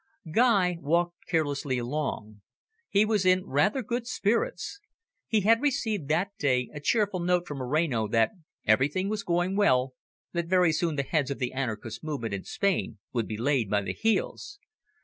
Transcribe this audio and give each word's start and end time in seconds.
Guy 0.31 0.79
walked 0.81 1.27
carelessly 1.27 1.77
along. 1.77 2.41
He 2.89 3.05
was 3.05 3.23
in 3.23 3.45
rather 3.45 3.83
good 3.83 4.07
spirits. 4.07 4.79
He 5.27 5.41
had 5.41 5.61
received 5.61 6.07
that 6.07 6.35
day 6.39 6.71
a 6.73 6.79
cheerful 6.79 7.19
note 7.19 7.45
from 7.47 7.59
Moreno 7.59 8.07
that 8.07 8.31
everything 8.65 9.09
was 9.09 9.21
going 9.21 9.55
well, 9.55 9.93
that 10.33 10.47
very 10.47 10.71
soon 10.71 10.95
the 10.95 11.03
heads 11.03 11.29
of 11.29 11.37
the 11.37 11.53
anarchist 11.53 12.03
movement 12.03 12.33
in 12.33 12.45
Spain 12.45 12.97
would 13.13 13.27
be 13.27 13.37
laid 13.37 13.69
by 13.69 13.83
the 13.83 13.93
heels. 13.93 14.57